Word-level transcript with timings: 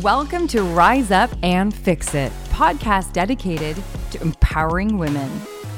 Welcome 0.00 0.48
to 0.48 0.62
Rise 0.62 1.10
Up 1.10 1.30
and 1.42 1.74
Fix 1.74 2.14
It, 2.14 2.32
podcast 2.48 3.12
dedicated 3.12 3.76
to 4.12 4.22
empowering 4.22 4.96
women. 4.96 5.30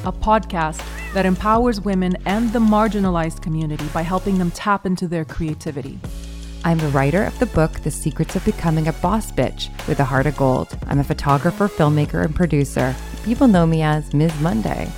a 0.04 0.12
podcast 0.12 0.80
that 1.14 1.26
empowers 1.26 1.80
women 1.80 2.16
and 2.24 2.52
the 2.52 2.60
marginalized 2.60 3.42
community 3.42 3.86
by 3.92 4.02
helping 4.02 4.38
them 4.38 4.52
tap 4.52 4.86
into 4.86 5.08
their 5.08 5.24
creativity. 5.24 5.98
I'm 6.62 6.78
the 6.78 6.88
writer 6.88 7.24
of 7.24 7.36
the 7.40 7.46
book, 7.46 7.72
The 7.80 7.90
Secrets 7.90 8.36
of 8.36 8.44
Becoming 8.44 8.86
a 8.86 8.92
Boss 8.92 9.32
Bitch 9.32 9.68
with 9.88 9.98
a 9.98 10.04
Heart 10.04 10.26
of 10.26 10.36
Gold. 10.36 10.78
I'm 10.86 11.00
a 11.00 11.04
photographer, 11.04 11.66
filmmaker, 11.66 12.24
and 12.24 12.36
producer. 12.36 12.94
People 13.24 13.48
know 13.48 13.66
me 13.66 13.82
as 13.82 14.14
Ms. 14.14 14.38
Monday. 14.40 14.88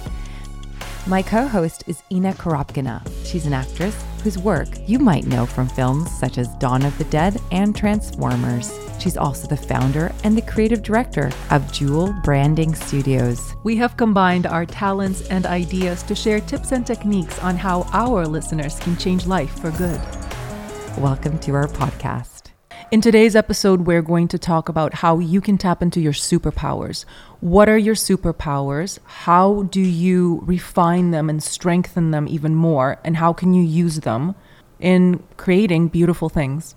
My 1.06 1.22
co 1.22 1.46
host 1.46 1.84
is 1.86 2.02
Ina 2.12 2.34
Koropkina. 2.34 3.08
She's 3.24 3.46
an 3.46 3.54
actress 3.54 3.96
whose 4.22 4.38
work 4.38 4.68
you 4.86 4.98
might 4.98 5.26
know 5.26 5.46
from 5.46 5.68
films 5.68 6.10
such 6.18 6.38
as 6.38 6.48
Dawn 6.56 6.84
of 6.84 6.96
the 6.98 7.04
Dead 7.04 7.40
and 7.52 7.76
Transformers. 7.76 8.78
She's 8.98 9.16
also 9.16 9.46
the 9.46 9.56
founder 9.56 10.12
and 10.24 10.36
the 10.36 10.42
creative 10.42 10.82
director 10.82 11.30
of 11.50 11.70
Jewel 11.72 12.14
Branding 12.24 12.74
Studios. 12.74 13.54
We 13.62 13.76
have 13.76 13.96
combined 13.96 14.46
our 14.46 14.66
talents 14.66 15.28
and 15.28 15.46
ideas 15.46 16.02
to 16.04 16.14
share 16.14 16.40
tips 16.40 16.72
and 16.72 16.86
techniques 16.86 17.38
on 17.40 17.56
how 17.56 17.82
our 17.92 18.26
listeners 18.26 18.78
can 18.80 18.96
change 18.96 19.26
life 19.26 19.60
for 19.60 19.70
good. 19.72 20.00
Welcome 20.98 21.38
to 21.40 21.54
our 21.54 21.68
podcast. 21.68 22.55
In 22.92 23.00
today's 23.00 23.34
episode, 23.34 23.80
we're 23.80 24.00
going 24.00 24.28
to 24.28 24.38
talk 24.38 24.68
about 24.68 24.94
how 24.94 25.18
you 25.18 25.40
can 25.40 25.58
tap 25.58 25.82
into 25.82 26.00
your 26.00 26.12
superpowers. 26.12 27.04
What 27.40 27.68
are 27.68 27.76
your 27.76 27.96
superpowers? 27.96 29.00
How 29.04 29.64
do 29.64 29.80
you 29.80 30.40
refine 30.44 31.10
them 31.10 31.28
and 31.28 31.42
strengthen 31.42 32.12
them 32.12 32.28
even 32.28 32.54
more? 32.54 33.00
And 33.04 33.16
how 33.16 33.32
can 33.32 33.54
you 33.54 33.62
use 33.64 34.00
them 34.00 34.36
in 34.78 35.20
creating 35.36 35.88
beautiful 35.88 36.28
things? 36.28 36.76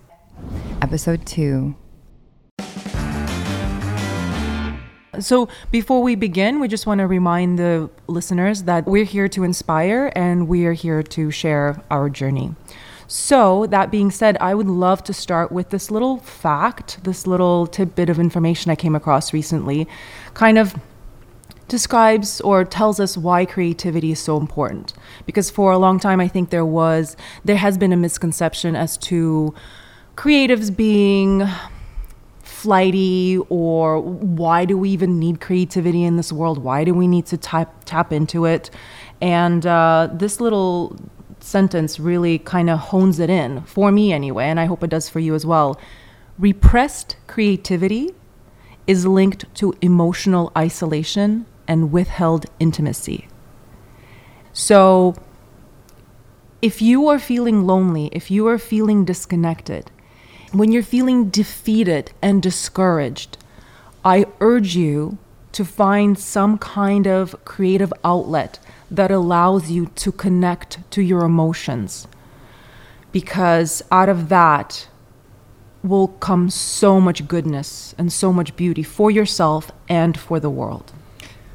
Episode 0.82 1.24
two 1.26 1.76
So, 5.20 5.48
before 5.70 6.02
we 6.02 6.16
begin, 6.16 6.58
we 6.58 6.66
just 6.66 6.88
want 6.88 6.98
to 6.98 7.06
remind 7.06 7.58
the 7.58 7.88
listeners 8.08 8.64
that 8.64 8.84
we're 8.86 9.04
here 9.04 9.28
to 9.28 9.44
inspire 9.44 10.10
and 10.16 10.48
we 10.48 10.66
are 10.66 10.72
here 10.72 11.04
to 11.04 11.30
share 11.30 11.80
our 11.88 12.10
journey. 12.10 12.56
So, 13.12 13.66
that 13.66 13.90
being 13.90 14.12
said, 14.12 14.36
I 14.40 14.54
would 14.54 14.68
love 14.68 15.02
to 15.02 15.12
start 15.12 15.50
with 15.50 15.70
this 15.70 15.90
little 15.90 16.18
fact, 16.18 17.02
this 17.02 17.26
little 17.26 17.66
tidbit 17.66 18.08
of 18.08 18.20
information 18.20 18.70
I 18.70 18.76
came 18.76 18.94
across 18.94 19.32
recently, 19.32 19.88
kind 20.32 20.56
of 20.56 20.76
describes 21.66 22.40
or 22.42 22.64
tells 22.64 23.00
us 23.00 23.16
why 23.16 23.46
creativity 23.46 24.12
is 24.12 24.20
so 24.20 24.36
important. 24.36 24.92
Because 25.26 25.50
for 25.50 25.72
a 25.72 25.78
long 25.78 25.98
time, 25.98 26.20
I 26.20 26.28
think 26.28 26.50
there 26.50 26.64
was, 26.64 27.16
there 27.44 27.56
has 27.56 27.76
been 27.76 27.92
a 27.92 27.96
misconception 27.96 28.76
as 28.76 28.96
to 28.98 29.56
creatives 30.14 30.74
being 30.74 31.48
flighty 32.44 33.38
or 33.48 34.00
why 34.00 34.64
do 34.64 34.78
we 34.78 34.88
even 34.90 35.18
need 35.18 35.40
creativity 35.40 36.04
in 36.04 36.16
this 36.16 36.32
world? 36.32 36.58
Why 36.58 36.84
do 36.84 36.94
we 36.94 37.08
need 37.08 37.26
to 37.26 37.36
tap, 37.36 37.74
tap 37.86 38.12
into 38.12 38.44
it? 38.44 38.70
And 39.20 39.66
uh, 39.66 40.10
this 40.12 40.40
little 40.40 40.96
sentence 41.44 42.00
really 42.00 42.38
kind 42.38 42.70
of 42.70 42.78
hones 42.78 43.18
it 43.18 43.30
in 43.30 43.62
for 43.62 43.90
me 43.90 44.12
anyway, 44.12 44.46
and 44.46 44.60
I 44.60 44.66
hope 44.66 44.82
it 44.82 44.90
does 44.90 45.08
for 45.08 45.20
you 45.20 45.34
as 45.34 45.44
well. 45.46 45.80
Repressed 46.38 47.16
creativity 47.26 48.14
is 48.86 49.06
linked 49.06 49.52
to 49.56 49.74
emotional 49.80 50.52
isolation 50.56 51.46
and 51.68 51.92
withheld 51.92 52.46
intimacy. 52.58 53.28
So, 54.52 55.14
if 56.60 56.82
you 56.82 57.08
are 57.08 57.18
feeling 57.18 57.66
lonely, 57.66 58.08
if 58.12 58.30
you 58.30 58.46
are 58.48 58.58
feeling 58.58 59.04
disconnected, 59.04 59.90
when 60.52 60.72
you're 60.72 60.82
feeling 60.82 61.30
defeated 61.30 62.12
and 62.20 62.42
discouraged, 62.42 63.38
I 64.04 64.26
urge 64.40 64.74
you 64.74 65.18
to 65.52 65.64
find 65.64 66.18
some 66.18 66.58
kind 66.58 67.06
of 67.06 67.36
creative 67.44 67.92
outlet 68.04 68.58
that 68.90 69.10
allows 69.10 69.70
you 69.70 69.86
to 69.86 70.10
connect 70.12 70.78
to 70.92 71.02
your 71.02 71.22
emotions. 71.24 72.08
Because 73.12 73.82
out 73.90 74.08
of 74.08 74.28
that 74.28 74.88
will 75.82 76.08
come 76.08 76.50
so 76.50 77.00
much 77.00 77.26
goodness 77.26 77.94
and 77.98 78.12
so 78.12 78.32
much 78.32 78.54
beauty 78.56 78.82
for 78.82 79.10
yourself 79.10 79.70
and 79.88 80.18
for 80.18 80.38
the 80.40 80.50
world. 80.50 80.92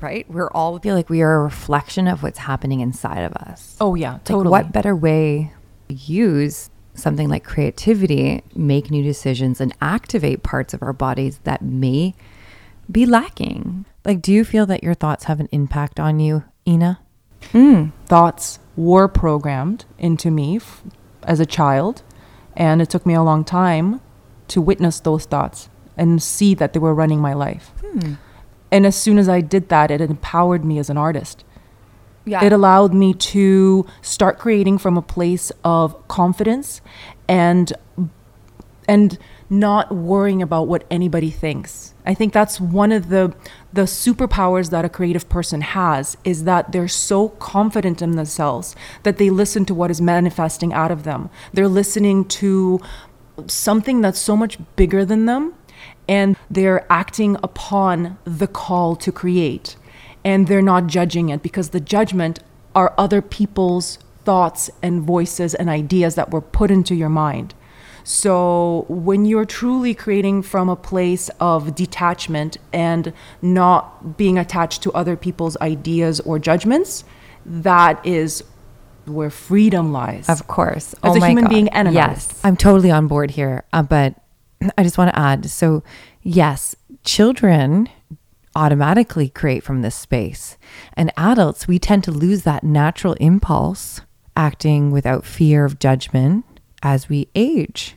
right? 0.02 0.30
We're 0.30 0.50
all 0.52 0.78
feel 0.80 0.94
like 0.96 1.09
we 1.09 1.22
are 1.24 1.36
a 1.36 1.44
reflection 1.44 2.08
of 2.08 2.22
what's 2.22 2.40
happening 2.40 2.80
inside 2.82 3.22
of 3.24 3.34
us. 3.34 3.76
Oh, 3.80 3.96
yeah, 3.96 4.14
Like, 4.14 4.24
totally. 4.26 4.52
what 4.52 4.72
better 4.72 4.96
way 4.96 5.52
to 5.90 5.96
use 5.96 6.70
something 6.94 7.28
like 7.28 7.44
creativity, 7.44 8.44
make 8.56 8.92
new 8.92 9.02
decisions, 9.04 9.59
and 9.59 9.74
activate 9.82 10.44
parts 10.44 10.74
of 10.76 10.84
our 10.84 10.94
bodies 10.94 11.40
that 11.44 11.62
may 11.64 12.14
be 12.92 13.06
lacking? 13.08 13.86
Like, 14.04 14.22
do 14.22 14.32
you 14.32 14.44
feel 14.46 14.66
that 14.68 14.84
your 14.84 14.94
thoughts 14.94 15.24
have 15.26 15.40
an 15.40 15.50
impact 15.52 16.00
on 16.00 16.20
you, 16.20 16.44
Ina? 16.68 17.00
Mm. 17.54 17.92
thoughts 18.06 18.60
were 18.76 19.08
programmed 19.08 19.86
into 19.98 20.30
me 20.32 20.58
f- 20.58 20.84
as 21.24 21.40
a 21.40 21.46
child, 21.46 22.04
and 22.56 22.82
it 22.82 22.90
took 22.90 23.06
me 23.06 23.14
a 23.14 23.24
long 23.24 23.44
time 23.44 24.02
to 24.50 24.62
witness 24.62 25.00
those 25.00 25.26
thoughts 25.26 25.70
and 25.98 26.22
see 26.22 26.54
that 26.56 26.74
they 26.74 26.80
were 26.80 26.94
running 26.94 27.20
my 27.20 27.34
life. 27.34 27.72
Hmm. 27.82 28.14
And 28.72 28.86
as 28.86 28.96
soon 28.96 29.18
as 29.18 29.30
I 29.30 29.42
did 29.42 29.70
that, 29.70 29.92
it 29.92 30.02
empowered 30.02 30.66
me 30.66 30.80
as 30.80 30.90
an 30.90 30.98
artist. 30.98 31.44
Yeah. 32.26 32.44
It 32.44 32.52
allowed 32.52 32.94
me 32.94 33.14
to 33.14 33.86
start 34.02 34.40
creating 34.40 34.80
from 34.80 34.98
a 34.98 35.02
place 35.02 35.52
of 35.64 36.08
confidence 36.08 36.82
and 37.28 37.72
and 38.88 39.18
not 39.50 39.92
worrying 39.94 40.42
about 40.42 40.68
what 40.68 40.86
anybody 40.92 41.30
thinks. 41.30 41.94
I 42.06 42.14
think 42.14 42.34
that's 42.34 42.60
one 42.60 42.92
of 42.92 43.10
the 43.10 43.34
the 43.75 43.81
superpowers 43.81 44.69
that 44.69 44.86
a 44.86 44.90
creative 44.90 45.28
person 45.28 45.59
has 45.59 46.16
is 46.24 46.46
that 46.46 46.72
they're 46.72 46.88
so 46.88 47.28
confident 47.28 48.02
in 48.02 48.16
themselves 48.16 48.74
that 49.03 49.18
they 49.18 49.30
listen 49.30 49.66
to 49.66 49.75
what 49.75 49.91
is 49.91 50.00
manifesting 50.00 50.72
out 50.72 50.91
of 50.91 51.03
them. 51.03 51.30
They're 51.52 51.68
listening 51.68 52.24
to 52.40 52.80
something 53.47 54.00
that's 54.00 54.18
so 54.18 54.38
much 54.38 54.58
bigger 54.78 55.03
than 55.03 55.25
them 55.25 55.53
and 56.08 56.38
they're 56.50 56.90
acting 56.90 57.35
upon 57.44 58.18
the 58.24 58.47
call 58.47 58.96
to 58.96 59.12
create 59.12 59.75
and 60.24 60.47
they're 60.47 60.62
not 60.62 60.88
judging 60.88 61.28
it 61.28 61.44
because 61.44 61.72
the 61.72 61.81
judgment 61.81 62.40
are 62.74 62.94
other 62.97 63.22
people's 63.22 64.00
thoughts 64.24 64.69
and 64.81 65.03
voices 65.03 65.53
and 65.53 65.69
ideas 65.69 66.16
that 66.16 66.31
were 66.31 66.41
put 66.41 66.72
into 66.72 66.96
your 66.96 67.09
mind. 67.09 67.53
So 68.06 68.86
when 68.88 69.26
you're 69.26 69.46
truly 69.46 69.96
creating 69.96 70.44
from 70.44 70.70
a 70.70 70.76
place 70.76 71.30
of 71.40 71.74
detachment 71.74 72.58
and 72.72 73.12
not 73.42 74.16
being 74.16 74.38
attached 74.38 74.84
to 74.84 74.94
other 74.94 75.18
people's 75.18 75.58
ideas 75.58 76.20
or 76.20 76.38
judgments, 76.38 77.04
that 77.48 78.06
is 78.06 78.44
where 79.06 79.32
freedom 79.32 79.92
lies. 79.92 80.30
Of 80.30 80.46
course. 80.46 80.94
As 81.02 81.14
oh 81.14 81.16
a 81.16 81.20
my 81.20 81.30
human 81.30 81.46
God. 81.46 81.50
being 81.50 81.70
and 81.70 81.88
an 81.88 81.96
yes, 81.96 82.10
artist. 82.10 82.46
I'm 82.46 82.56
totally 82.56 82.92
on 82.92 83.08
board 83.08 83.32
here. 83.32 83.64
Uh, 83.74 83.82
but 83.82 84.14
I 84.78 84.84
just 84.84 85.00
want 85.00 85.12
to 85.12 85.20
add 85.20 85.50
so, 85.50 85.84
yes, 86.22 86.76
children 87.04 87.90
automatically 88.56 89.30
create 89.30 89.64
from 89.64 89.82
this 89.82 89.96
space. 89.96 90.58
And 90.94 91.12
adults, 91.18 91.68
we 91.68 91.80
tend 91.80 92.04
to 92.04 92.12
lose 92.12 92.44
that 92.44 92.64
natural 92.64 93.14
impulse, 93.14 94.02
acting 94.38 94.92
without 94.92 95.26
fear 95.26 95.66
of 95.66 95.80
judgment 95.80 96.46
as 96.85 97.09
we 97.09 97.28
age. 97.34 97.96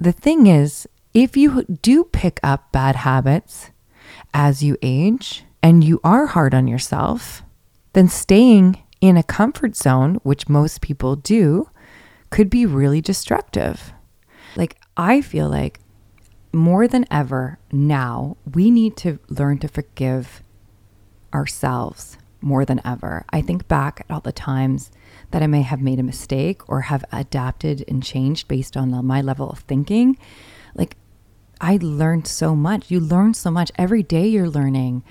The 0.00 0.10
thing 0.10 0.48
is, 0.48 0.88
if 1.14 1.36
you 1.36 1.62
do 1.62 2.02
pick 2.02 2.40
up 2.42 2.72
bad 2.72 2.96
habits 2.96 3.70
as 4.34 4.60
you 4.60 4.76
age 4.82 5.44
and 5.62 5.84
you 5.84 6.00
are 6.02 6.26
hard 6.26 6.52
on 6.52 6.66
yourself, 6.66 7.44
then 7.92 8.08
staying 8.08 8.82
in 9.00 9.16
a 9.16 9.22
comfort 9.22 9.76
zone, 9.76 10.16
which 10.24 10.48
most 10.48 10.80
people 10.80 11.14
do, 11.14 11.70
could 12.30 12.50
be 12.50 12.66
really 12.66 13.00
destructive. 13.00 13.92
Like, 14.56 14.80
I 14.96 15.20
feel 15.20 15.48
like 15.48 15.78
more 16.52 16.88
than 16.88 17.06
ever 17.12 17.60
now, 17.70 18.36
we 18.52 18.68
need 18.68 18.96
to 18.98 19.20
learn 19.28 19.58
to 19.58 19.68
forgive 19.68 20.42
ourselves 21.32 22.18
more 22.44 22.64
than 22.64 22.80
ever. 22.84 23.24
I 23.30 23.40
think 23.40 23.66
back 23.66 24.00
at 24.00 24.14
all 24.14 24.20
the 24.20 24.32
times 24.32 24.90
that 25.30 25.42
I 25.42 25.46
may 25.46 25.62
have 25.62 25.80
made 25.80 25.98
a 25.98 26.04
mistake 26.04 26.68
or 26.68 26.82
have 26.82 27.04
adapted 27.10 27.84
and 27.88 28.02
changed 28.02 28.46
based 28.46 28.76
on 28.76 29.04
my 29.04 29.20
level 29.20 29.50
of 29.50 29.60
thinking. 29.60 30.18
Like, 30.74 30.96
I 31.60 31.78
learned 31.80 32.26
so 32.26 32.54
much. 32.54 32.90
You 32.90 33.00
learn 33.00 33.34
so 33.34 33.50
much. 33.50 33.72
Every 33.76 34.02
day 34.02 34.26
you're 34.26 34.50
learning. 34.50 35.02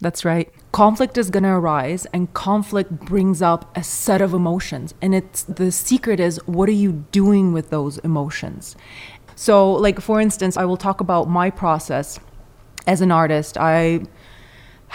That's 0.00 0.24
right. 0.24 0.52
Conflict 0.72 1.16
is 1.16 1.30
going 1.30 1.42
to 1.44 1.50
arise 1.50 2.06
and 2.12 2.32
conflict 2.34 2.90
brings 2.90 3.40
up 3.40 3.74
a 3.76 3.82
set 3.82 4.20
of 4.20 4.34
emotions 4.34 4.92
and 5.00 5.14
it's 5.14 5.42
the 5.44 5.72
secret 5.72 6.20
is 6.20 6.38
what 6.46 6.68
are 6.68 6.72
you 6.72 7.06
doing 7.12 7.52
with 7.52 7.70
those 7.70 7.96
emotions? 7.98 8.76
So 9.36 9.72
like 9.72 10.00
for 10.00 10.20
instance, 10.20 10.56
I 10.58 10.66
will 10.66 10.76
talk 10.76 11.00
about 11.00 11.30
my 11.30 11.48
process 11.48 12.20
as 12.86 13.00
an 13.00 13.10
artist. 13.10 13.56
I 13.56 14.02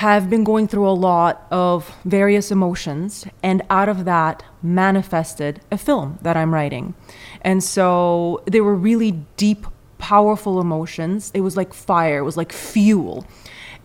have 0.02 0.32
been 0.32 0.44
going 0.44 0.68
through 0.68 0.90
a 0.90 0.98
lot 1.10 1.46
of 1.52 1.96
various 2.06 2.50
emotions 2.50 3.28
and 3.44 3.62
out 3.70 3.88
of 3.88 4.04
that 4.06 4.42
manifested 4.64 5.62
a 5.72 5.78
film 5.78 6.18
that 6.24 6.36
I'm 6.36 6.52
writing. 6.52 6.96
And 7.42 7.64
so 7.64 8.42
they 8.48 8.62
were 8.62 8.74
really 8.74 9.12
deep 9.38 9.68
powerful 10.00 10.60
emotions. 10.60 11.30
It 11.36 11.42
was 11.42 11.56
like 11.56 11.72
fire, 11.72 12.18
it 12.18 12.24
was 12.24 12.36
like 12.36 12.52
fuel. 12.52 13.28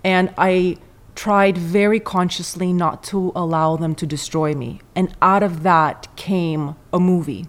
And 0.05 0.33
I 0.39 0.79
tried 1.17 1.59
very 1.59 2.01
consciously 2.01 2.73
not 2.73 3.03
to 3.11 3.31
allow 3.37 3.77
them 3.77 3.95
to 3.97 4.07
destroy 4.07 4.55
me. 4.55 4.81
And 4.95 5.15
out 5.21 5.43
of 5.43 5.65
that 5.65 6.09
came 6.17 6.77
a 6.95 6.99
movie. 6.99 7.47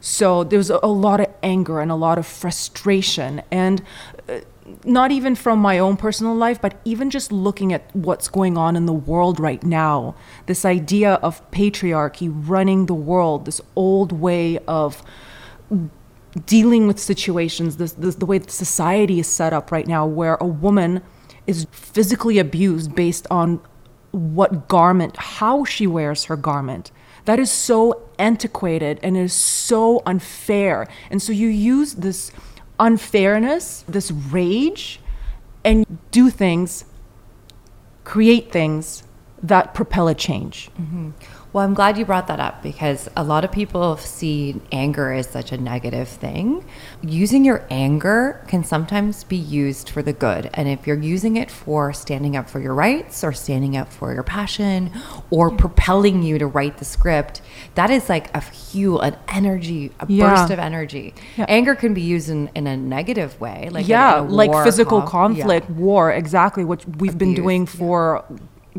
So 0.00 0.44
there 0.44 0.58
was 0.58 0.70
a 0.70 0.86
lot 0.86 1.18
of 1.18 1.26
anger 1.42 1.80
and 1.80 1.90
a 1.90 1.96
lot 1.96 2.16
of 2.16 2.28
frustration. 2.28 3.42
And 3.50 3.82
not 4.84 5.10
even 5.10 5.34
from 5.34 5.58
my 5.58 5.78
own 5.78 5.96
personal 5.96 6.34
life, 6.34 6.60
but 6.60 6.80
even 6.84 7.10
just 7.10 7.32
looking 7.32 7.72
at 7.72 7.94
what's 7.94 8.28
going 8.28 8.56
on 8.56 8.76
in 8.76 8.86
the 8.86 8.92
world 8.92 9.40
right 9.40 9.62
now. 9.62 10.14
This 10.46 10.64
idea 10.64 11.14
of 11.14 11.48
patriarchy 11.50 12.30
running 12.32 12.86
the 12.86 12.94
world, 12.94 13.44
this 13.44 13.60
old 13.76 14.12
way 14.12 14.58
of 14.66 15.02
dealing 16.46 16.86
with 16.86 16.98
situations, 16.98 17.76
this, 17.76 17.92
this, 17.92 18.16
the 18.16 18.26
way 18.26 18.40
society 18.46 19.18
is 19.18 19.26
set 19.26 19.52
up 19.52 19.72
right 19.72 19.86
now, 19.86 20.06
where 20.06 20.36
a 20.36 20.46
woman 20.46 21.02
is 21.46 21.66
physically 21.70 22.38
abused 22.38 22.94
based 22.94 23.26
on 23.30 23.60
what 24.10 24.68
garment, 24.68 25.16
how 25.16 25.64
she 25.64 25.86
wears 25.86 26.24
her 26.24 26.36
garment. 26.36 26.90
That 27.24 27.38
is 27.38 27.50
so 27.50 28.08
antiquated 28.18 29.00
and 29.02 29.16
is 29.16 29.32
so 29.32 30.02
unfair. 30.06 30.86
And 31.10 31.20
so 31.20 31.32
you 31.32 31.48
use 31.48 31.94
this 31.94 32.32
unfairness, 32.78 33.84
this 33.88 34.10
rage, 34.10 35.00
and 35.64 35.86
do 36.10 36.30
things, 36.30 36.84
create 38.04 38.50
things 38.52 39.02
that 39.42 39.74
propel 39.74 40.08
a 40.08 40.14
change. 40.14 40.70
Mm-hmm. 40.80 41.10
Well, 41.52 41.64
I'm 41.64 41.72
glad 41.72 41.96
you 41.96 42.04
brought 42.04 42.26
that 42.26 42.40
up 42.40 42.62
because 42.62 43.08
a 43.16 43.24
lot 43.24 43.42
of 43.42 43.50
people 43.50 43.96
see 43.96 44.60
anger 44.70 45.12
as 45.12 45.28
such 45.30 45.50
a 45.50 45.56
negative 45.56 46.06
thing. 46.06 46.62
Using 47.02 47.42
your 47.42 47.66
anger 47.70 48.44
can 48.48 48.62
sometimes 48.64 49.24
be 49.24 49.36
used 49.36 49.88
for 49.88 50.02
the 50.02 50.12
good. 50.12 50.50
And 50.52 50.68
if 50.68 50.86
you're 50.86 50.98
using 51.00 51.36
it 51.36 51.50
for 51.50 51.94
standing 51.94 52.36
up 52.36 52.50
for 52.50 52.60
your 52.60 52.74
rights 52.74 53.24
or 53.24 53.32
standing 53.32 53.78
up 53.78 53.90
for 53.90 54.12
your 54.12 54.22
passion 54.22 54.90
or 55.30 55.50
propelling 55.50 56.22
you 56.22 56.38
to 56.38 56.46
write 56.46 56.76
the 56.78 56.84
script, 56.84 57.40
that 57.76 57.88
is 57.88 58.10
like 58.10 58.34
a 58.36 58.42
fuel, 58.42 59.00
an 59.00 59.16
energy, 59.28 59.90
a 60.00 60.06
Yeah. 60.06 60.34
burst 60.34 60.52
of 60.52 60.58
energy. 60.58 61.14
Yeah. 61.38 61.46
Anger 61.48 61.74
can 61.74 61.94
be 61.94 62.02
used 62.02 62.28
in, 62.28 62.50
in 62.54 62.66
a 62.66 62.76
negative 62.76 63.40
way. 63.40 63.70
Like 63.72 63.88
yeah, 63.88 64.16
like 64.20 64.52
physical 64.64 65.00
con- 65.00 65.34
yeah. 65.34 65.44
conflict, 65.44 65.70
war, 65.70 66.12
exactly, 66.12 66.62
what 66.64 66.84
we've 66.98 67.16
been 67.16 67.32
doing 67.34 67.64
for 67.64 68.22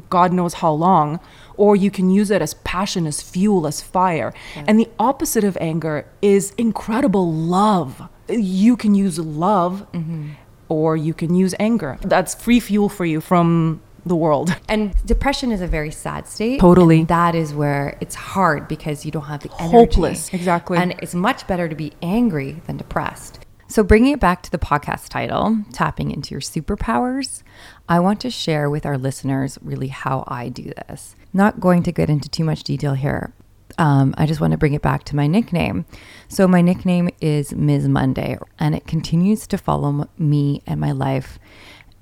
God 0.10 0.34
knows 0.34 0.56
how 0.56 0.72
long. 0.72 1.20
Or 1.58 1.76
you 1.76 1.92
can 1.92 2.10
use 2.10 2.32
it 2.32 2.42
as 2.42 2.54
passion, 2.54 3.06
as 3.06 3.22
fuel, 3.22 3.68
as 3.68 3.82
fire. 3.82 4.34
And 4.56 4.80
the 4.80 4.88
opposite 4.98 5.44
of 5.44 5.58
anger 5.60 6.06
is 6.22 6.54
incredible 6.58 7.32
love. 7.34 8.02
You 8.30 8.78
can 8.78 8.96
use 8.96 9.20
love 9.20 9.86
Mm-hmm. 9.94 10.30
or 10.70 10.96
you 10.96 11.14
can 11.14 11.34
use 11.36 11.54
anger. 11.60 11.98
That's 12.02 12.36
free 12.36 12.60
fuel 12.60 12.90
for 12.90 13.04
you 13.06 13.20
from 13.22 13.82
the 14.06 14.16
world. 14.16 14.56
And 14.70 14.94
depression 15.06 15.52
is 15.52 15.62
a 15.62 15.68
very 15.68 15.92
sad 15.92 16.28
state. 16.28 16.60
Totally. 16.62 17.04
That 17.04 17.36
is 17.36 17.54
where 17.54 17.98
it's 18.00 18.16
hard 18.16 18.68
because 18.68 19.04
you 19.06 19.12
don't 19.12 19.26
have 19.26 19.42
the 19.42 19.52
energy. 19.60 19.72
Hopeless, 19.78 20.34
exactly. 20.34 20.78
And 20.78 20.94
it's 21.02 21.14
much 21.14 21.46
better 21.48 21.68
to 21.68 21.76
be 21.76 21.92
angry 22.02 22.62
than 22.68 22.78
depressed. 22.78 23.40
So, 23.68 23.84
bringing 23.84 24.14
it 24.14 24.20
back 24.20 24.42
to 24.44 24.52
the 24.52 24.58
podcast 24.58 25.10
title, 25.10 25.60
Tapping 25.74 26.10
into 26.10 26.32
Your 26.34 26.42
Superpowers, 26.42 27.44
I 27.90 28.00
want 28.00 28.22
to 28.22 28.30
share 28.30 28.70
with 28.70 28.86
our 28.86 28.98
listeners 28.98 29.58
really 29.62 29.88
how 29.88 30.24
I 30.28 30.48
do 30.50 30.72
this. 30.88 31.16
Not 31.34 31.60
going 31.60 31.84
to 31.84 31.92
get 31.92 32.10
into 32.10 32.30
too 32.30 32.44
much 32.44 32.64
detail 32.64 32.94
here. 32.94 33.34
Um, 33.78 34.14
I 34.18 34.26
just 34.26 34.40
want 34.40 34.52
to 34.52 34.58
bring 34.58 34.74
it 34.74 34.82
back 34.82 35.04
to 35.06 35.16
my 35.16 35.28
nickname. 35.28 35.86
So, 36.28 36.48
my 36.48 36.62
nickname 36.62 37.10
is 37.20 37.54
Ms. 37.54 37.88
Monday, 37.88 38.38
and 38.58 38.76
it 38.76 38.88
continues 38.88 39.48
to 39.48 39.58
follow 39.58 40.08
me 40.18 40.62
and 40.66 40.80
my 40.80 40.92
life 40.92 41.40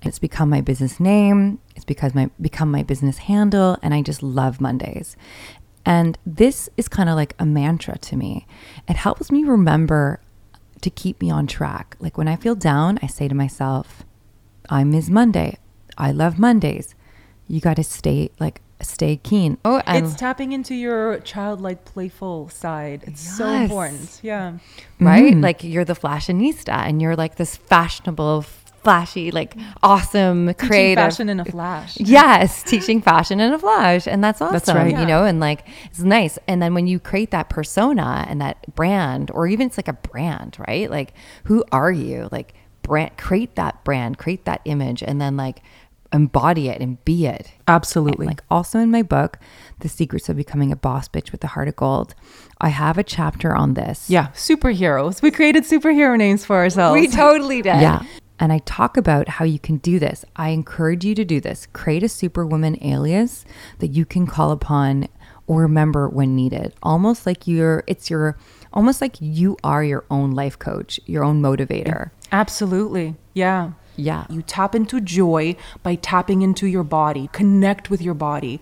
it's 0.04 0.20
become 0.20 0.50
my 0.50 0.62
business 0.62 1.00
name. 1.00 1.60
It's 1.76 1.86
because 1.86 2.14
my 2.14 2.30
become 2.40 2.72
my 2.72 2.84
business 2.84 3.18
handle, 3.20 3.78
and 3.82 3.94
I 3.94 4.02
just 4.02 4.22
love 4.22 4.62
Mondays. 4.62 5.16
And 5.86 6.18
this 6.26 6.70
is 6.78 6.88
kind 6.88 7.10
of 7.10 7.16
like 7.16 7.34
a 7.40 7.46
mantra 7.46 7.98
to 7.98 8.16
me. 8.16 8.46
It 8.88 8.98
helps 8.98 9.32
me 9.32 9.44
remember 9.44 10.20
to 10.82 10.90
keep 10.90 11.22
me 11.22 11.32
on 11.32 11.48
track. 11.48 11.96
Like 12.00 12.18
when 12.18 12.28
I 12.28 12.36
feel 12.36 12.56
down, 12.56 13.00
I 13.02 13.08
say 13.08 13.28
to 13.28 13.36
myself, 13.36 14.04
"I'm 14.70 14.92
Ms. 14.92 15.10
Monday. 15.10 15.58
I 15.98 16.12
love 16.12 16.40
Mondays. 16.40 16.96
You 17.48 17.62
got 17.62 17.76
to 17.76 17.84
stay 17.84 18.32
like 18.40 18.62
stay 18.82 19.18
keen." 19.18 19.58
Oh, 19.66 19.82
and 19.86 20.06
it's 20.06 20.16
tapping 20.16 20.52
into 20.52 20.76
your 20.76 21.20
childlike, 21.20 21.86
playful 21.86 22.50
side. 22.50 23.04
It's 23.08 23.38
so 23.38 23.48
important. 23.48 24.20
Yeah. 24.24 24.58
right? 25.00 25.34
Mm-hmm. 25.34 25.42
Like 25.42 25.64
you're 25.64 25.86
the 25.86 25.96
fashionista, 25.96 26.74
and 26.74 27.02
you're 27.02 27.16
like 27.16 27.36
this 27.36 27.56
fashionable, 27.56 28.46
flashy, 28.88 29.32
like 29.32 29.56
awesome, 29.84 30.48
Teaching 30.48 30.70
creative 30.70 31.04
fashion 31.04 31.28
in 31.30 31.40
a 31.42 31.46
flash. 31.46 31.98
Yes, 32.00 32.64
teaching 32.64 33.02
fashion 33.02 33.42
in 33.42 33.52
a 33.52 33.60
flash. 33.60 34.08
And 34.08 34.24
that's 34.24 34.42
awesome. 34.42 34.54
That's 34.54 34.70
right. 34.70 34.98
You 34.98 35.06
know, 35.06 35.26
and 35.26 35.42
like 35.42 35.68
it's 35.86 36.00
nice. 36.00 36.40
And 36.48 36.62
then 36.62 36.74
when 36.74 36.88
you 36.88 36.98
create 36.98 37.32
that 37.32 37.50
persona 37.50 38.26
and 38.30 38.40
that 38.40 38.76
brand, 38.76 39.30
or 39.32 39.46
even 39.48 39.68
it's 39.68 39.78
like 39.78 39.90
a 39.90 39.94
brand, 39.94 40.58
right? 40.68 40.90
Like 40.90 41.14
who 41.46 41.66
are 41.72 41.92
you? 41.92 42.30
Like 42.32 42.54
brand 42.82 43.18
create 43.18 43.56
that 43.56 43.84
brand, 43.84 44.18
create 44.18 44.46
that 44.46 44.62
image, 44.64 45.04
and 45.04 45.20
then 45.20 45.36
like 45.36 45.62
embody 46.14 46.70
it 46.70 46.82
and 46.82 47.04
be 47.06 47.26
it. 47.26 47.52
Absolutely. 47.68 48.28
Like 48.28 48.44
also 48.50 48.80
in 48.80 48.92
my 48.92 49.02
book, 49.02 49.40
The 49.80 49.90
Secrets 49.90 50.30
of 50.30 50.38
Becoming 50.38 50.72
a 50.72 50.76
Boss 50.76 51.08
Bitch 51.08 51.32
with 51.32 51.42
the 51.42 51.48
Heart 51.48 51.68
of 51.68 51.76
Gold, 51.76 52.16
I 52.60 52.70
have 52.70 52.98
a 52.98 53.04
chapter 53.04 53.56
on 53.56 53.74
this. 53.74 54.10
Yeah, 54.10 54.28
superheroes. 54.30 55.22
We 55.22 55.32
created 55.32 55.64
superhero 55.64 56.18
names 56.18 56.46
for 56.46 56.56
ourselves. 56.56 57.00
We 57.00 57.08
totally 57.08 57.62
did. 57.62 57.82
Yeah. 57.82 58.04
And 58.40 58.54
I 58.54 58.60
talk 58.60 58.98
about 58.98 59.28
how 59.28 59.46
you 59.46 59.58
can 59.58 59.78
do 59.78 59.98
this. 59.98 60.24
I 60.36 60.50
encourage 60.50 61.04
you 61.04 61.16
to 61.16 61.26
do 61.26 61.42
this. 61.42 61.68
Create 61.74 62.04
a 62.04 62.10
superwoman 62.10 62.78
alias 62.84 63.46
that 63.80 63.88
you 63.88 64.06
can 64.06 64.28
call 64.28 64.52
upon 64.52 65.08
or 65.48 65.62
remember 65.62 66.08
when 66.08 66.36
needed. 66.36 66.74
Almost 66.84 67.26
like 67.26 67.48
you're, 67.48 67.84
it's 67.88 68.10
your, 68.10 68.38
almost 68.74 69.02
like 69.02 69.16
you 69.20 69.58
are 69.64 69.84
your 69.84 70.06
own 70.12 70.32
life 70.32 70.60
coach, 70.60 71.00
your 71.06 71.24
own 71.24 71.42
motivator. 71.42 72.12
Absolutely. 72.32 73.16
Yeah. 73.34 73.72
Yeah. 73.98 74.26
You 74.30 74.42
tap 74.42 74.76
into 74.76 75.02
joy 75.02 75.56
by 75.84 75.96
tapping 75.96 76.42
into 76.42 76.68
your 76.68 76.84
body, 76.84 77.30
connect 77.34 77.90
with 77.90 78.02
your 78.02 78.14
body, 78.14 78.62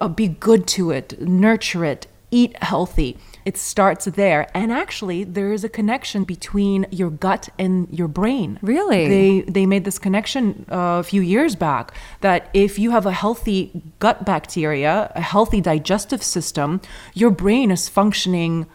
uh, 0.00 0.08
be 0.08 0.28
good 0.28 0.66
to 0.68 0.90
it, 0.90 1.20
nurture 1.20 1.84
it, 1.84 2.06
eat 2.30 2.60
healthy. 2.62 3.16
It 3.44 3.56
starts 3.56 4.06
there. 4.06 4.48
And 4.54 4.72
actually, 4.72 5.24
there 5.24 5.52
is 5.52 5.64
a 5.64 5.68
connection 5.68 6.24
between 6.24 6.86
your 6.90 7.10
gut 7.10 7.48
and 7.58 7.88
your 7.90 8.08
brain. 8.08 8.58
Really? 8.62 9.08
They 9.08 9.40
they 9.42 9.66
made 9.66 9.84
this 9.84 9.98
connection 9.98 10.66
uh, 10.70 11.00
a 11.00 11.02
few 11.02 11.22
years 11.22 11.54
back 11.54 11.92
that 12.20 12.48
if 12.52 12.78
you 12.78 12.90
have 12.90 13.06
a 13.06 13.12
healthy 13.12 13.70
gut 13.98 14.24
bacteria, 14.24 15.12
a 15.14 15.20
healthy 15.20 15.60
digestive 15.60 16.22
system, 16.22 16.80
your 17.14 17.30
brain 17.30 17.70
is 17.70 17.88
functioning 17.88 18.66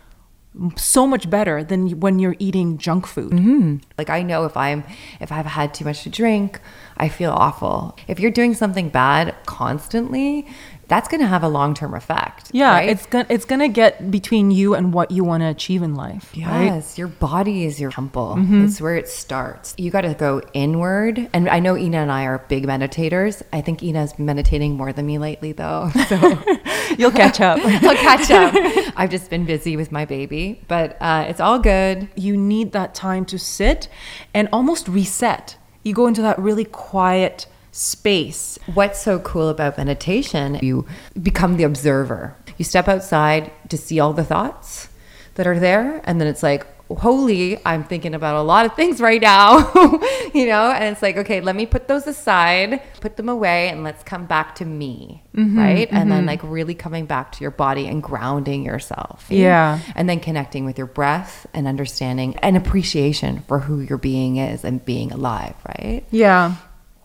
so 0.76 1.06
much 1.06 1.30
better 1.30 1.64
than 1.64 2.00
when 2.00 2.20
you're 2.20 2.36
eating 2.40 2.78
junk 2.78 3.06
food. 3.06 3.32
Mm-hmm. 3.32 3.78
Like 3.98 4.10
I 4.10 4.24
know 4.24 4.46
if 4.46 4.58
I'm 4.58 4.84
if 5.20 5.32
I've 5.32 5.46
had 5.46 5.74
too 5.74 5.86
much 5.86 6.04
to 6.04 6.10
drink, 6.10 6.60
I 6.98 7.10
feel 7.10 7.32
awful. 7.32 7.98
If 8.08 8.20
you're 8.20 8.32
doing 8.32 8.54
something 8.54 8.90
bad 8.90 9.36
constantly, 9.46 10.48
that's 10.90 11.08
going 11.08 11.22
to 11.22 11.28
have 11.28 11.44
a 11.44 11.48
long-term 11.48 11.94
effect. 11.94 12.52
Yeah, 12.52 12.72
right? 12.72 12.90
it's 12.90 13.06
gonna 13.06 13.28
it's 13.30 13.46
gonna 13.46 13.70
get 13.70 14.12
between 14.12 14.52
you 14.52 14.76
and 14.76 14.92
what 14.92 15.12
you 15.12 15.24
want 15.24 15.42
to 15.42 15.48
achieve 15.48 15.82
in 15.82 15.96
life. 15.96 16.34
Right? 16.36 16.66
Yes, 16.66 16.98
your 16.98 17.08
body 17.08 17.64
is 17.64 17.80
your 17.80 17.92
temple. 17.92 18.36
Mm-hmm. 18.38 18.66
It's 18.66 18.82
where 18.82 18.96
it 18.96 19.08
starts. 19.08 19.76
You 19.78 19.92
got 19.92 20.02
to 20.02 20.14
go 20.14 20.42
inward. 20.54 21.30
And 21.32 21.48
I 21.48 21.60
know 21.60 21.78
Ina 21.78 21.98
and 22.00 22.12
I 22.12 22.26
are 22.26 22.40
big 22.50 22.66
meditators. 22.66 23.42
I 23.54 23.62
think 23.62 23.82
Ina's 23.84 24.18
meditating 24.20 24.74
more 24.76 24.92
than 24.92 25.06
me 25.06 25.18
lately, 25.18 25.54
though. 25.54 25.90
So 26.10 26.16
You'll 26.98 27.12
catch 27.12 27.40
up. 27.40 27.60
I'll 27.64 27.96
catch 27.96 28.32
up. 28.32 28.54
I've 28.96 29.12
just 29.12 29.30
been 29.30 29.46
busy 29.46 29.78
with 29.78 29.92
my 29.92 30.06
baby, 30.06 30.62
but 30.68 30.98
uh, 31.00 31.26
it's 31.28 31.40
all 31.40 31.60
good. 31.60 32.10
you 32.16 32.36
need 32.36 32.72
that 32.72 32.96
time 32.96 33.26
to 33.26 33.38
sit 33.38 33.88
and 34.34 34.50
almost 34.52 34.88
reset. 34.88 35.58
You 35.84 35.94
go 35.94 36.08
into 36.08 36.22
that 36.24 36.40
really 36.40 36.66
quiet 36.66 37.46
space. 37.72 38.58
What's 38.74 39.02
so 39.02 39.20
cool 39.20 39.50
about 39.50 39.78
meditation? 39.78 40.60
You 40.62 40.86
become 41.22 41.58
the 41.58 41.64
observer. 41.64 42.36
You 42.58 42.66
step 42.66 42.88
outside 42.88 43.52
to 43.70 43.78
see 43.78 44.00
all 44.00 44.14
the 44.14 44.24
thoughts 44.24 44.90
that 45.36 45.48
are 45.48 45.60
there, 45.60 46.02
and 46.04 46.20
then 46.20 46.28
it's 46.28 46.44
like, 46.44 46.68
holy, 46.98 47.60
I'm 47.66 47.84
thinking 47.84 48.16
about 48.16 48.36
a 48.36 48.42
lot 48.42 48.66
of 48.66 48.76
things 48.76 49.00
right 49.00 49.22
now, 49.22 49.60
you 50.34 50.48
know? 50.48 50.72
And 50.72 50.86
it's 50.86 51.02
like, 51.02 51.18
okay, 51.18 51.40
let 51.40 51.56
me 51.56 51.66
put 51.66 51.88
those 51.88 52.08
aside, 52.08 52.82
put 53.00 53.16
them 53.16 53.30
away, 53.30 53.70
and 53.70 53.84
let's 53.84 54.04
come 54.04 54.26
back 54.26 54.56
to 54.56 54.66
me, 54.66 55.24
mm-hmm, 55.36 55.58
right? 55.58 55.88
And 55.92 56.12
then, 56.12 56.20
mm-hmm. 56.20 56.28
like, 56.28 56.44
really 56.44 56.74
coming 56.74 57.06
back 57.06 57.32
to 57.34 57.42
your 57.42 57.52
body 57.52 57.88
and 57.88 58.02
grounding 58.02 58.66
yourself. 58.66 59.28
Eh? 59.30 59.36
Yeah. 59.36 59.80
And 59.96 60.10
then 60.10 60.20
connecting 60.20 60.66
with 60.66 60.78
your 60.78 60.88
breath 60.88 61.46
and 61.54 61.68
understanding 61.68 62.36
and 62.38 62.58
appreciation 62.58 63.44
for 63.48 63.60
who 63.60 63.82
your 63.82 63.98
being 63.98 64.38
is 64.38 64.66
and 64.66 64.84
being 64.84 65.12
alive, 65.12 65.56
right? 65.68 66.04
Yeah. 66.10 66.56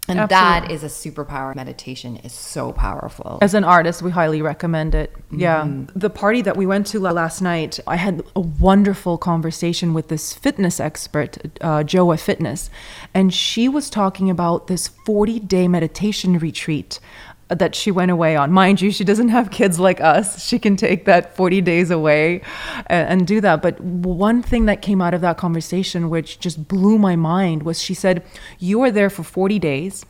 And 0.08 0.28
that 0.28 0.70
is 0.70 0.84
a 0.84 0.88
superpower. 0.88 1.54
Meditation 1.54 2.16
is 2.16 2.32
so 2.32 2.72
powerful. 2.72 3.38
As 3.40 3.54
an 3.54 3.64
artist, 3.64 4.02
we 4.02 4.10
highly 4.10 4.42
recommend 4.42 4.94
it. 4.94 5.14
Yeah. 5.30 5.66
The 5.94 6.10
party 6.10 6.42
that 6.42 6.56
we 6.56 6.66
went 6.66 6.86
to 6.88 7.00
last 7.00 7.40
night, 7.40 7.80
I 7.86 7.96
had 7.96 8.22
a 8.36 8.40
wonderful 8.40 9.16
conversation 9.16 9.94
with 9.94 10.08
this 10.08 10.32
fitness 10.32 10.78
expert, 10.78 11.38
uh, 11.60 11.82
Joa 11.84 12.18
Fitness, 12.18 12.70
and 13.14 13.32
she 13.32 13.68
was 13.68 13.88
talking 13.88 14.28
about 14.28 14.66
this 14.66 14.88
40 14.88 15.40
day 15.40 15.68
meditation 15.68 16.38
retreat 16.38 17.00
that 17.48 17.74
she 17.74 17.90
went 17.90 18.10
away 18.10 18.36
on. 18.36 18.52
Mind 18.52 18.80
you, 18.80 18.90
she 18.90 19.04
doesn't 19.04 19.28
have 19.28 19.50
kids 19.50 19.78
like 19.78 20.00
us. 20.00 20.44
She 20.44 20.58
can 20.58 20.76
take 20.76 21.04
that 21.04 21.36
40 21.36 21.60
days 21.60 21.90
away 21.90 22.40
and, 22.86 23.08
and, 23.08 23.26
do 23.26 23.40
that. 23.40 23.62
But 23.62 23.80
one 23.80 24.42
thing 24.42 24.66
that 24.66 24.82
came 24.82 25.00
out 25.00 25.14
of 25.14 25.20
that 25.20 25.36
conversation, 25.36 26.10
which 26.10 26.40
just 26.40 26.68
blew 26.68 26.98
my 26.98 27.16
mind, 27.16 27.62
was 27.62 27.82
she 27.82 27.94
said, 27.94 28.24
You 28.58 28.80
are 28.82 28.90
there 28.90 29.10
for 29.10 29.22
40 29.22 29.58
days 29.58 30.04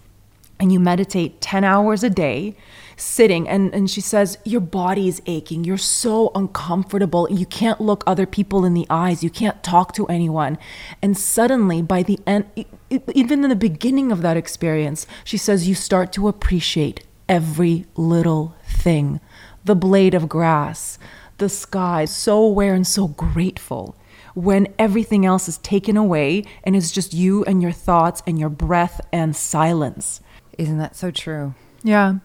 and 0.60 0.72
you 0.72 0.78
meditate 0.78 1.40
10 1.40 1.64
hours 1.64 2.04
a 2.04 2.10
day 2.10 2.56
sitting 2.96 3.48
and, 3.48 3.74
and 3.74 3.90
she 3.90 4.00
says 4.00 4.38
your 4.44 4.60
body 4.60 5.08
is 5.08 5.20
aching 5.26 5.64
you're 5.64 5.76
so 5.76 6.30
uncomfortable 6.34 7.26
you 7.30 7.44
can't 7.44 7.80
look 7.80 8.04
other 8.06 8.24
people 8.24 8.64
in 8.64 8.72
the 8.72 8.86
eyes 8.88 9.24
you 9.24 9.30
can't 9.30 9.64
talk 9.64 9.92
to 9.92 10.06
anyone 10.06 10.56
and 11.02 11.18
suddenly 11.18 11.82
by 11.82 12.04
the 12.04 12.20
end 12.24 12.46
even 12.90 13.42
in 13.42 13.50
the 13.50 13.56
beginning 13.56 14.12
of 14.12 14.22
that 14.22 14.36
experience 14.36 15.08
she 15.24 15.36
says 15.36 15.66
you 15.66 15.74
start 15.74 16.12
to 16.12 16.28
appreciate 16.28 17.04
every 17.28 17.86
little 17.96 18.54
thing 18.66 19.20
the 19.64 19.74
blade 19.74 20.12
of 20.12 20.28
grass, 20.28 20.98
the 21.38 21.48
sky, 21.48 22.04
so 22.04 22.36
aware 22.36 22.74
and 22.74 22.86
so 22.86 23.08
grateful 23.08 23.96
when 24.34 24.68
everything 24.78 25.24
else 25.24 25.48
is 25.48 25.58
taken 25.58 25.96
away 25.96 26.44
and 26.64 26.76
it's 26.76 26.92
just 26.92 27.14
you 27.14 27.44
and 27.44 27.62
your 27.62 27.72
thoughts 27.72 28.22
and 28.26 28.38
your 28.38 28.50
breath 28.50 29.00
and 29.12 29.34
silence. 29.34 30.20
Isn't 30.58 30.78
that 30.78 30.96
so 30.96 31.10
true? 31.10 31.54
Yeah. 31.82 32.16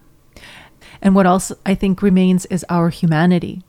And 1.02 1.16
what 1.16 1.26
else 1.26 1.52
I 1.66 1.76
think 1.76 2.02
remains 2.02 2.46
is 2.48 2.66
our 2.68 2.90
humanity, 2.90 3.64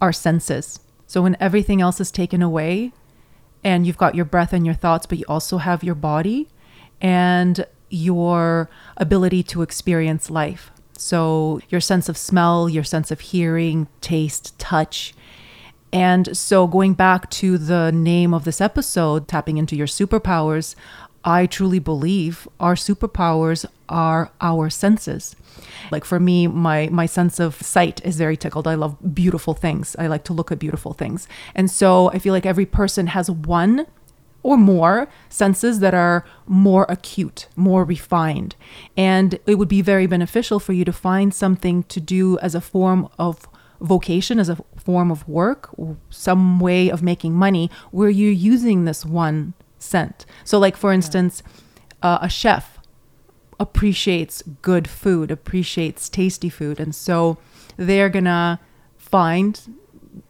our 0.00 0.12
senses. 0.12 0.78
So 1.06 1.22
when 1.22 1.36
everything 1.40 1.80
else 1.80 2.00
is 2.00 2.10
taken 2.10 2.42
away 2.42 2.92
and 3.64 3.86
you've 3.86 3.98
got 3.98 4.14
your 4.14 4.24
breath 4.24 4.52
and 4.52 4.64
your 4.64 4.74
thoughts, 4.74 5.06
but 5.06 5.18
you 5.18 5.24
also 5.28 5.58
have 5.58 5.82
your 5.82 5.94
body 5.94 6.48
and 7.00 7.66
your 7.88 8.68
ability 8.96 9.42
to 9.44 9.62
experience 9.62 10.30
life. 10.30 10.70
So, 10.98 11.60
your 11.68 11.80
sense 11.80 12.08
of 12.08 12.16
smell, 12.16 12.68
your 12.68 12.84
sense 12.84 13.10
of 13.10 13.20
hearing, 13.20 13.88
taste, 14.00 14.58
touch. 14.58 15.14
And 15.92 16.36
so, 16.36 16.66
going 16.66 16.94
back 16.94 17.30
to 17.30 17.58
the 17.58 17.92
name 17.92 18.34
of 18.34 18.44
this 18.44 18.60
episode, 18.60 19.28
tapping 19.28 19.56
into 19.58 19.76
your 19.76 19.86
superpowers, 19.86 20.74
I 21.26 21.46
truly 21.46 21.80
believe 21.80 22.46
our 22.60 22.76
superpowers 22.76 23.66
are 23.88 24.30
our 24.40 24.70
senses. 24.70 25.34
Like 25.90 26.04
for 26.04 26.20
me, 26.20 26.46
my 26.46 26.88
my 26.92 27.06
sense 27.06 27.40
of 27.40 27.56
sight 27.56 28.00
is 28.04 28.16
very 28.16 28.36
tickled. 28.36 28.68
I 28.68 28.74
love 28.74 28.96
beautiful 29.12 29.52
things. 29.52 29.96
I 29.98 30.06
like 30.06 30.22
to 30.24 30.32
look 30.32 30.52
at 30.52 30.60
beautiful 30.60 30.92
things. 30.92 31.26
And 31.54 31.68
so 31.68 32.10
I 32.10 32.20
feel 32.20 32.32
like 32.32 32.46
every 32.46 32.66
person 32.66 33.08
has 33.08 33.28
one 33.28 33.86
or 34.46 34.56
more 34.56 35.08
senses 35.28 35.80
that 35.80 35.92
are 35.92 36.24
more 36.46 36.86
acute, 36.88 37.48
more 37.56 37.84
refined. 37.84 38.54
And 38.96 39.40
it 39.44 39.56
would 39.56 39.66
be 39.68 39.82
very 39.82 40.06
beneficial 40.06 40.60
for 40.60 40.72
you 40.72 40.84
to 40.84 40.92
find 40.92 41.34
something 41.34 41.82
to 41.94 42.00
do 42.00 42.38
as 42.38 42.54
a 42.54 42.60
form 42.60 43.08
of 43.18 43.48
vocation, 43.80 44.38
as 44.38 44.48
a 44.48 44.58
form 44.76 45.10
of 45.10 45.26
work, 45.28 45.74
some 46.10 46.60
way 46.60 46.88
of 46.88 47.02
making 47.02 47.34
money 47.34 47.68
where 47.90 48.08
you're 48.08 48.30
using 48.30 48.84
this 48.84 49.04
one 49.04 49.54
scent. 49.80 50.24
So, 50.44 50.60
like 50.60 50.76
for 50.76 50.92
instance, 50.92 51.42
uh, 52.00 52.18
a 52.22 52.28
chef 52.28 52.78
appreciates 53.58 54.42
good 54.62 54.86
food, 54.88 55.32
appreciates 55.32 56.08
tasty 56.08 56.48
food. 56.48 56.78
And 56.78 56.94
so 56.94 57.36
they're 57.76 58.10
going 58.10 58.26
to 58.26 58.60
find 58.96 59.60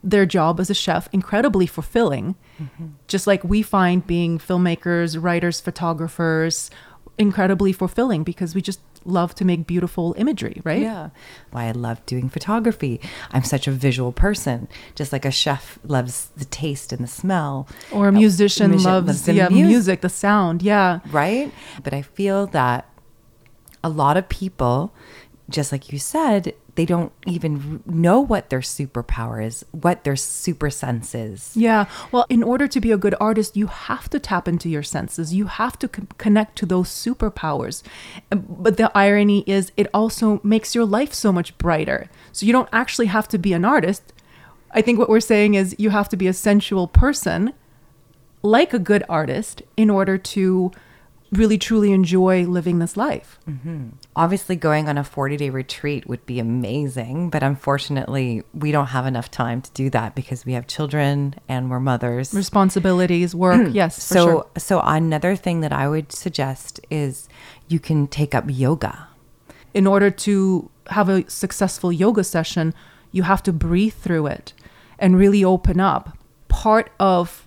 their 0.07 0.25
job 0.25 0.59
as 0.59 0.69
a 0.69 0.73
chef 0.73 1.09
incredibly 1.11 1.67
fulfilling. 1.67 2.35
Mm-hmm. 2.61 2.87
Just 3.07 3.27
like 3.27 3.43
we 3.43 3.61
find 3.61 4.07
being 4.07 4.39
filmmakers, 4.39 5.21
writers, 5.21 5.59
photographers 5.59 6.71
incredibly 7.17 7.73
fulfilling 7.73 8.23
because 8.23 8.53
we 8.53 8.61
just 8.61 8.79
love 9.03 9.33
to 9.33 9.43
make 9.43 9.65
beautiful 9.65 10.13
imagery, 10.17 10.61
right? 10.63 10.81
Yeah. 10.81 11.09
Why 11.51 11.65
I 11.65 11.71
love 11.71 12.05
doing 12.05 12.29
photography. 12.29 13.01
I'm 13.31 13.43
such 13.43 13.67
a 13.67 13.71
visual 13.71 14.11
person, 14.11 14.67
just 14.95 15.11
like 15.11 15.25
a 15.25 15.31
chef 15.31 15.79
loves 15.83 16.29
the 16.37 16.45
taste 16.45 16.93
and 16.93 17.01
the 17.03 17.07
smell. 17.07 17.67
Or 17.91 18.09
a 18.09 18.11
musician, 18.11 18.71
a 18.73 18.77
loves, 18.77 19.07
loves, 19.07 19.23
the 19.23 19.33
yeah, 19.33 19.49
music, 19.49 20.01
the 20.01 20.09
sound. 20.09 20.61
Yeah. 20.61 20.99
Right? 21.09 21.51
But 21.83 21.93
I 21.93 22.01
feel 22.01 22.47
that 22.47 22.87
a 23.83 23.89
lot 23.89 24.15
of 24.17 24.29
people, 24.29 24.93
just 25.49 25.71
like 25.71 25.91
you 25.91 25.99
said, 25.99 26.53
they 26.77 26.85
don't 26.85 27.11
even 27.25 27.81
know 27.87 28.21
what 28.21 28.51
their 28.51 28.61
superpower 28.61 29.43
is, 29.43 29.65
what 29.71 30.03
their 30.03 30.15
super 30.15 30.69
sense 30.69 31.15
is. 31.15 31.51
Yeah. 31.57 31.87
Well, 32.11 32.27
in 32.29 32.43
order 32.43 32.67
to 32.67 32.79
be 32.79 32.91
a 32.91 32.97
good 32.97 33.15
artist, 33.19 33.57
you 33.57 33.65
have 33.65 34.09
to 34.11 34.19
tap 34.19 34.47
into 34.47 34.69
your 34.69 34.83
senses. 34.83 35.33
You 35.33 35.47
have 35.47 35.77
to 35.79 35.87
connect 35.87 36.55
to 36.59 36.67
those 36.67 36.89
superpowers. 36.89 37.81
Um, 38.31 38.45
but 38.47 38.77
the 38.77 38.91
irony 38.95 39.43
is, 39.47 39.71
it 39.75 39.87
also 39.91 40.39
makes 40.43 40.75
your 40.75 40.85
life 40.85 41.13
so 41.15 41.31
much 41.31 41.57
brighter. 41.57 42.11
So 42.31 42.45
you 42.45 42.53
don't 42.53 42.69
actually 42.71 43.07
have 43.07 43.27
to 43.29 43.39
be 43.39 43.53
an 43.53 43.65
artist. 43.65 44.13
I 44.71 44.81
think 44.83 44.99
what 44.99 45.09
we're 45.09 45.19
saying 45.19 45.55
is 45.55 45.75
you 45.79 45.89
have 45.89 46.09
to 46.09 46.17
be 46.17 46.27
a 46.27 46.33
sensual 46.33 46.87
person, 46.87 47.53
like 48.43 48.71
a 48.71 48.79
good 48.79 49.03
artist, 49.09 49.63
in 49.75 49.89
order 49.89 50.19
to 50.19 50.71
really 51.31 51.57
truly 51.57 51.91
enjoy 51.91 52.45
living 52.45 52.79
this 52.79 52.95
life. 52.95 53.39
Mm-hmm. 53.47 53.89
Obviously, 54.15 54.55
going 54.55 54.87
on 54.87 54.97
a 54.97 55.03
40 55.03 55.37
day 55.37 55.49
retreat 55.49 56.07
would 56.07 56.25
be 56.25 56.39
amazing, 56.39 57.29
but 57.29 57.43
unfortunately, 57.43 58.43
we 58.53 58.71
don't 58.71 58.87
have 58.87 59.05
enough 59.05 59.29
time 59.29 59.61
to 59.61 59.71
do 59.71 59.89
that 59.89 60.15
because 60.15 60.45
we 60.45 60.53
have 60.53 60.67
children 60.67 61.35
and 61.47 61.69
we're 61.69 61.79
mothers. 61.79 62.33
Responsibilities, 62.33 63.35
work, 63.35 63.67
yes. 63.71 64.01
so, 64.01 64.25
sure. 64.25 64.47
so 64.57 64.81
another 64.81 65.35
thing 65.35 65.61
that 65.61 65.73
I 65.73 65.87
would 65.87 66.11
suggest 66.11 66.79
is 66.89 67.27
you 67.67 67.79
can 67.79 68.07
take 68.07 68.33
up 68.33 68.45
yoga. 68.47 69.07
In 69.73 69.85
order 69.85 70.09
to 70.09 70.69
have 70.87 71.09
a 71.09 71.29
successful 71.29 71.91
yoga 71.91 72.23
session, 72.23 72.73
you 73.11 73.23
have 73.23 73.43
to 73.43 73.53
breathe 73.53 73.93
through 73.93 74.27
it 74.27 74.53
and 74.99 75.17
really 75.17 75.43
open 75.43 75.79
up. 75.79 76.17
Part 76.47 76.91
of 76.99 77.46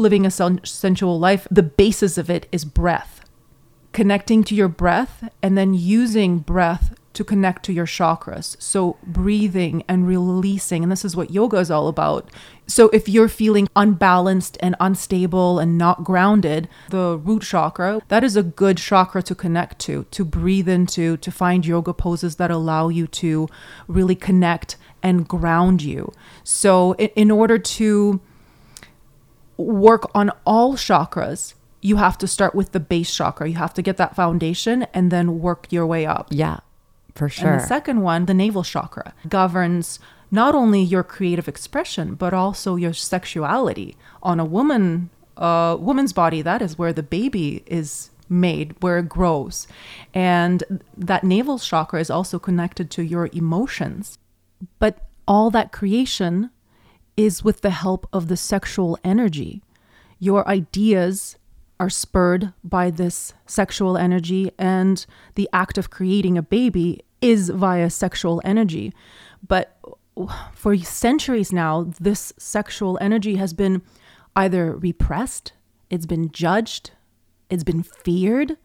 living 0.00 0.26
a 0.26 0.30
sensual 0.30 1.18
life, 1.18 1.46
the 1.50 1.62
basis 1.62 2.18
of 2.18 2.30
it 2.30 2.48
is 2.50 2.64
breath. 2.64 3.20
Connecting 3.92 4.42
to 4.44 4.54
your 4.54 4.68
breath 4.68 5.28
and 5.42 5.58
then 5.58 5.74
using 5.74 6.38
breath 6.38 6.94
to 7.12 7.24
connect 7.24 7.64
to 7.64 7.72
your 7.72 7.86
chakras. 7.86 8.56
So, 8.62 8.96
breathing 9.04 9.82
and 9.88 10.06
releasing. 10.06 10.82
And 10.82 10.92
this 10.92 11.04
is 11.04 11.16
what 11.16 11.30
yoga 11.32 11.56
is 11.58 11.70
all 11.70 11.88
about. 11.88 12.30
So, 12.68 12.88
if 12.90 13.08
you're 13.08 13.28
feeling 13.28 13.68
unbalanced 13.74 14.56
and 14.60 14.76
unstable 14.78 15.58
and 15.58 15.76
not 15.76 16.04
grounded, 16.04 16.68
the 16.90 17.18
root 17.18 17.42
chakra, 17.42 18.00
that 18.08 18.22
is 18.22 18.36
a 18.36 18.44
good 18.44 18.78
chakra 18.78 19.22
to 19.24 19.34
connect 19.34 19.80
to, 19.80 20.04
to 20.12 20.24
breathe 20.24 20.68
into, 20.68 21.16
to 21.16 21.32
find 21.32 21.66
yoga 21.66 21.92
poses 21.92 22.36
that 22.36 22.50
allow 22.50 22.88
you 22.88 23.08
to 23.08 23.48
really 23.88 24.14
connect 24.14 24.76
and 25.02 25.26
ground 25.26 25.82
you. 25.82 26.12
So, 26.44 26.94
in 26.94 27.32
order 27.32 27.58
to 27.58 28.20
work 29.64 30.10
on 30.14 30.30
all 30.44 30.74
chakras, 30.74 31.54
you 31.80 31.96
have 31.96 32.18
to 32.18 32.26
start 32.26 32.54
with 32.54 32.72
the 32.72 32.80
base 32.80 33.14
chakra. 33.14 33.48
You 33.48 33.56
have 33.56 33.74
to 33.74 33.82
get 33.82 33.96
that 33.96 34.14
foundation 34.14 34.84
and 34.94 35.10
then 35.10 35.40
work 35.40 35.66
your 35.70 35.86
way 35.86 36.06
up. 36.06 36.28
Yeah, 36.30 36.60
for 37.14 37.28
sure. 37.28 37.52
And 37.52 37.60
the 37.60 37.66
second 37.66 38.02
one, 38.02 38.26
the 38.26 38.34
navel 38.34 38.62
chakra, 38.62 39.14
governs 39.28 39.98
not 40.30 40.54
only 40.54 40.82
your 40.82 41.02
creative 41.02 41.48
expression, 41.48 42.14
but 42.14 42.32
also 42.32 42.76
your 42.76 42.92
sexuality. 42.92 43.96
On 44.22 44.38
a 44.38 44.44
woman, 44.44 45.10
a 45.36 45.76
woman's 45.78 46.12
body, 46.12 46.42
that 46.42 46.62
is 46.62 46.78
where 46.78 46.92
the 46.92 47.02
baby 47.02 47.62
is 47.66 48.10
made, 48.28 48.74
where 48.80 48.98
it 48.98 49.08
grows. 49.08 49.66
And 50.14 50.82
that 50.96 51.24
navel 51.24 51.58
chakra 51.58 52.00
is 52.00 52.10
also 52.10 52.38
connected 52.38 52.90
to 52.92 53.02
your 53.02 53.28
emotions. 53.32 54.18
But 54.78 54.98
all 55.26 55.50
that 55.50 55.72
creation 55.72 56.50
is 57.24 57.44
with 57.44 57.60
the 57.60 57.70
help 57.70 58.08
of 58.12 58.28
the 58.28 58.36
sexual 58.36 58.98
energy. 59.04 59.62
Your 60.18 60.48
ideas 60.48 61.36
are 61.78 61.90
spurred 61.90 62.52
by 62.64 62.90
this 62.90 63.34
sexual 63.46 63.98
energy, 63.98 64.50
and 64.58 65.04
the 65.34 65.48
act 65.52 65.76
of 65.76 65.90
creating 65.90 66.38
a 66.38 66.42
baby 66.42 67.00
is 67.20 67.50
via 67.50 67.90
sexual 67.90 68.40
energy. 68.42 68.94
But 69.46 69.78
for 70.54 70.76
centuries 70.78 71.52
now, 71.52 71.90
this 72.00 72.32
sexual 72.38 72.98
energy 73.00 73.36
has 73.36 73.52
been 73.52 73.82
either 74.34 74.74
repressed, 74.74 75.52
it's 75.90 76.06
been 76.06 76.30
judged, 76.30 76.92
it's 77.50 77.64
been 77.64 77.82
feared, 77.82 78.56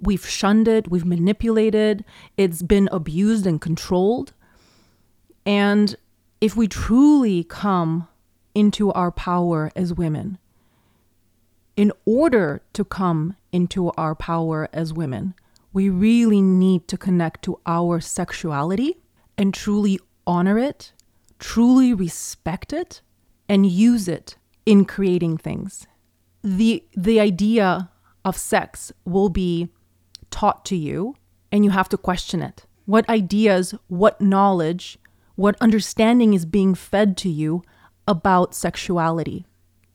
we've 0.00 0.26
shunned 0.26 0.66
it, 0.66 0.90
we've 0.90 1.04
manipulated, 1.04 2.04
it's 2.36 2.62
been 2.62 2.88
abused 2.90 3.46
and 3.46 3.60
controlled. 3.60 4.32
And 5.46 5.94
if 6.44 6.54
we 6.54 6.68
truly 6.68 7.42
come 7.42 8.06
into 8.54 8.92
our 8.92 9.10
power 9.10 9.70
as 9.74 9.94
women, 9.94 10.36
in 11.74 11.90
order 12.04 12.60
to 12.74 12.84
come 12.84 13.34
into 13.50 13.90
our 13.92 14.14
power 14.14 14.68
as 14.70 14.92
women, 14.92 15.32
we 15.72 15.88
really 15.88 16.42
need 16.42 16.86
to 16.86 16.98
connect 16.98 17.42
to 17.42 17.58
our 17.64 17.98
sexuality 17.98 18.98
and 19.38 19.54
truly 19.54 19.98
honor 20.26 20.58
it, 20.58 20.92
truly 21.38 21.94
respect 21.94 22.74
it, 22.74 23.00
and 23.48 23.64
use 23.64 24.06
it 24.06 24.36
in 24.66 24.84
creating 24.84 25.38
things. 25.38 25.86
The, 26.42 26.84
the 26.94 27.20
idea 27.20 27.88
of 28.22 28.36
sex 28.36 28.92
will 29.06 29.30
be 29.30 29.70
taught 30.30 30.66
to 30.66 30.76
you, 30.76 31.16
and 31.50 31.64
you 31.64 31.70
have 31.70 31.88
to 31.88 31.96
question 31.96 32.42
it. 32.42 32.66
What 32.84 33.08
ideas, 33.08 33.74
what 33.88 34.20
knowledge, 34.20 34.98
what 35.36 35.56
understanding 35.60 36.34
is 36.34 36.46
being 36.46 36.74
fed 36.74 37.16
to 37.18 37.28
you 37.28 37.62
about 38.06 38.54
sexuality? 38.54 39.46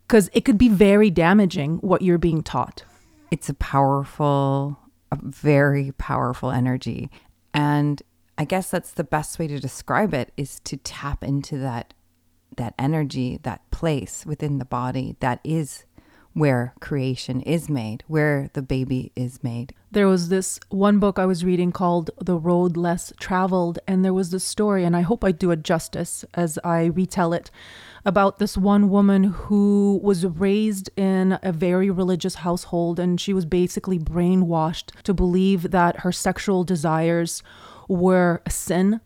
Because 0.08 0.30
it 0.34 0.46
could 0.46 0.58
be 0.58 0.70
very 0.70 1.10
damaging 1.10 1.78
what 1.78 2.02
you're 2.02 2.18
being 2.18 2.44
taught. 2.44 2.84
It's 3.32 3.50
a 3.50 3.54
powerful 3.54 4.78
a 5.12 5.18
very 5.22 5.92
powerful 5.98 6.52
energy. 6.52 7.10
And 7.54 8.02
I 8.38 8.46
guess 8.46 8.70
that's 8.70 8.92
the 8.92 9.04
best 9.04 9.40
way 9.40 9.48
to 9.48 9.60
describe 9.60 10.14
it 10.14 10.32
is 10.38 10.60
to 10.62 10.78
tap 10.78 11.24
into 11.24 11.58
that 11.60 11.94
that 12.58 12.74
energy, 12.78 13.40
that 13.44 13.70
place 13.72 14.26
within 14.26 14.58
the 14.58 14.66
body 14.66 15.16
that 15.20 15.40
is 15.46 15.86
where 16.40 16.74
creation 16.80 17.42
is 17.42 17.70
made, 17.70 18.04
where 18.08 18.50
the 18.54 18.62
baby 18.62 19.12
is 19.16 19.44
made. 19.44 19.74
There 19.92 20.08
was 20.08 20.30
this 20.30 20.60
one 20.70 20.98
book 21.00 21.20
I 21.20 21.26
was 21.26 21.44
reading 21.44 21.72
called 21.72 22.12
The 22.22 22.38
Road 22.38 22.78
Less 22.78 23.12
Traveled, 23.20 23.80
and 23.88 24.06
there 24.06 24.14
was 24.14 24.32
this 24.32 24.44
story, 24.44 24.86
and 24.86 24.96
I 24.96 25.02
hope 25.02 25.24
I 25.24 25.32
do 25.32 25.52
it 25.52 25.64
justice 25.64 26.24
as 26.34 26.58
I 26.64 26.86
retell 26.86 27.34
it, 27.34 27.52
about 28.06 28.40
this 28.40 28.56
one 28.56 28.90
woman 28.90 29.26
who 29.26 30.00
was 30.02 30.26
raised 30.26 30.90
in 30.96 31.38
a 31.44 31.52
very 31.52 31.90
religious 31.90 32.36
household, 32.36 33.00
and 33.00 33.20
she 33.20 33.34
was 33.34 33.46
basically 33.46 34.00
brainwashed 34.00 34.92
to 35.04 35.14
believe 35.14 35.72
that 35.72 36.00
her 36.02 36.12
sexual 36.12 36.64
desires 36.64 37.44
were 37.90 38.42
a 38.46 38.50
sin. 38.50 39.02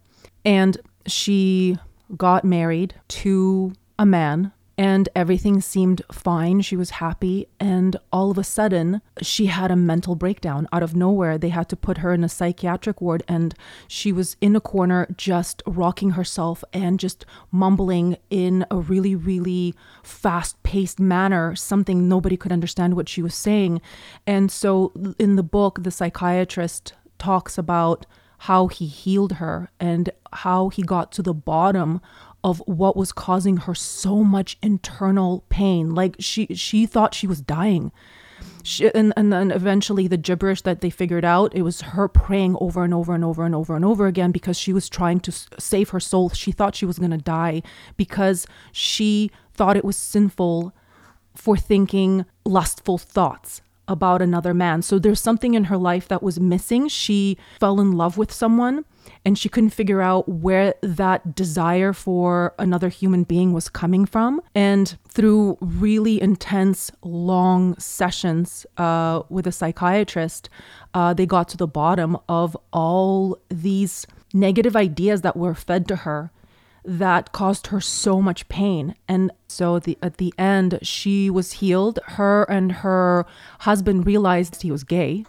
And 0.45 0.77
she 1.07 1.77
got 2.15 2.45
married 2.45 2.93
to 3.07 3.73
a 3.97 4.05
man 4.05 4.51
and 4.77 5.07
everything 5.15 5.61
seemed 5.61 6.01
fine. 6.11 6.61
She 6.61 6.75
was 6.75 6.91
happy. 6.91 7.47
And 7.59 7.95
all 8.11 8.31
of 8.31 8.37
a 8.37 8.43
sudden, 8.43 9.01
she 9.21 9.45
had 9.45 9.69
a 9.69 9.75
mental 9.75 10.15
breakdown 10.15 10.67
out 10.73 10.81
of 10.81 10.95
nowhere. 10.95 11.37
They 11.37 11.49
had 11.49 11.69
to 11.69 11.75
put 11.75 11.99
her 11.99 12.11
in 12.13 12.23
a 12.23 12.29
psychiatric 12.29 12.99
ward, 12.99 13.23
and 13.27 13.53
she 13.87 14.11
was 14.11 14.35
in 14.41 14.55
a 14.55 14.61
corner 14.61 15.07
just 15.15 15.61
rocking 15.67 16.11
herself 16.11 16.63
and 16.73 16.99
just 16.99 17.25
mumbling 17.51 18.17
in 18.29 18.65
a 18.71 18.77
really, 18.77 19.15
really 19.15 19.75
fast 20.01 20.61
paced 20.63 20.99
manner, 20.99 21.55
something 21.55 22.07
nobody 22.07 22.37
could 22.37 22.51
understand 22.51 22.95
what 22.95 23.09
she 23.09 23.21
was 23.21 23.35
saying. 23.35 23.79
And 24.25 24.51
so, 24.51 24.91
in 25.19 25.35
the 25.35 25.43
book, 25.43 25.83
the 25.83 25.91
psychiatrist 25.91 26.93
talks 27.19 27.57
about 27.57 28.05
how 28.39 28.67
he 28.67 28.87
healed 28.87 29.33
her 29.33 29.71
and 29.79 30.09
how 30.33 30.67
he 30.67 30.81
got 30.81 31.13
to 31.13 31.21
the 31.21 31.33
bottom 31.33 32.01
of 32.43 32.59
what 32.65 32.95
was 32.95 33.11
causing 33.11 33.57
her 33.57 33.75
so 33.75 34.23
much 34.23 34.57
internal 34.61 35.43
pain. 35.49 35.95
Like 35.95 36.15
she 36.19 36.47
she 36.47 36.85
thought 36.85 37.13
she 37.13 37.27
was 37.27 37.41
dying. 37.41 37.91
She, 38.65 38.89
and, 38.93 39.13
and 39.17 39.31
then 39.31 39.51
eventually 39.51 40.07
the 40.07 40.17
gibberish 40.17 40.61
that 40.61 40.81
they 40.81 40.89
figured 40.89 41.25
out 41.25 41.53
it 41.53 41.63
was 41.63 41.81
her 41.81 42.07
praying 42.07 42.55
over 42.61 42.83
and 42.83 42.93
over 42.93 43.13
and 43.13 43.23
over 43.23 43.45
and 43.45 43.53
over 43.53 43.75
and 43.75 43.83
over 43.83 44.07
again 44.07 44.31
because 44.31 44.57
she 44.57 44.71
was 44.71 44.87
trying 44.87 45.19
to 45.21 45.33
save 45.59 45.89
her 45.89 45.99
soul 45.99 46.29
she 46.29 46.51
thought 46.53 46.75
she 46.75 46.85
was 46.85 46.97
going 46.97 47.11
to 47.11 47.17
die 47.17 47.61
because 47.97 48.47
she 48.71 49.31
thought 49.53 49.75
it 49.75 49.83
was 49.83 49.97
sinful 49.97 50.73
for 51.35 51.57
thinking 51.57 52.25
lustful 52.45 52.97
thoughts 52.97 53.61
about 53.87 54.21
another 54.21 54.53
man 54.53 54.81
so 54.81 54.97
there's 54.97 55.19
something 55.19 55.53
in 55.53 55.65
her 55.65 55.77
life 55.77 56.07
that 56.07 56.23
was 56.23 56.39
missing 56.39 56.87
she 56.87 57.37
fell 57.59 57.79
in 57.79 57.91
love 57.91 58.17
with 58.17 58.31
someone 58.31 58.85
and 59.25 59.37
she 59.37 59.49
couldn't 59.49 59.69
figure 59.71 60.01
out 60.01 60.27
where 60.27 60.75
that 60.81 61.35
desire 61.35 61.93
for 61.93 62.53
another 62.59 62.89
human 62.89 63.23
being 63.23 63.53
was 63.53 63.69
coming 63.69 64.05
from. 64.05 64.41
And 64.53 64.97
through 65.07 65.57
really 65.61 66.21
intense, 66.21 66.91
long 67.01 67.77
sessions 67.79 68.65
uh, 68.77 69.23
with 69.29 69.47
a 69.47 69.51
psychiatrist, 69.51 70.49
uh, 70.93 71.13
they 71.13 71.25
got 71.25 71.47
to 71.49 71.57
the 71.57 71.67
bottom 71.67 72.17
of 72.27 72.57
all 72.71 73.37
these 73.49 74.05
negative 74.33 74.75
ideas 74.75 75.21
that 75.21 75.37
were 75.37 75.55
fed 75.55 75.87
to 75.87 75.97
her 75.97 76.31
that 76.85 77.31
caused 77.31 77.67
her 77.67 77.79
so 77.79 78.21
much 78.21 78.47
pain. 78.49 78.95
And 79.07 79.31
so 79.47 79.79
the, 79.79 79.97
at 80.01 80.17
the 80.17 80.33
end, 80.37 80.79
she 80.81 81.29
was 81.29 81.53
healed. 81.53 81.99
Her 82.05 82.43
and 82.43 82.71
her 82.71 83.25
husband 83.59 84.05
realized 84.05 84.61
he 84.61 84.71
was 84.71 84.83
gay. 84.83 85.25